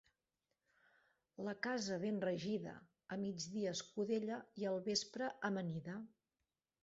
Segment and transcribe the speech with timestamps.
[1.47, 2.73] La casa ben regida,
[3.15, 5.99] a migdia escudella i al vespre amanida.